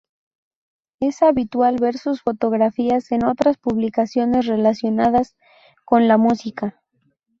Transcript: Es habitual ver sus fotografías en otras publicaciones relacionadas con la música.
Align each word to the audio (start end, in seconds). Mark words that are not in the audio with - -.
Es 0.99 1.21
habitual 1.21 1.75
ver 1.79 1.99
sus 1.99 2.23
fotografías 2.23 3.11
en 3.11 3.23
otras 3.23 3.57
publicaciones 3.57 4.47
relacionadas 4.47 5.35
con 5.85 6.07
la 6.07 6.17
música. 6.17 6.81